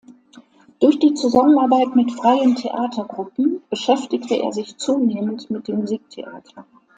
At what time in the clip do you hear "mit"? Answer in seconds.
1.95-2.11, 5.51-5.67